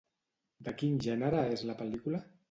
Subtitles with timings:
[0.67, 2.23] De quin gènere és la pel·lícula?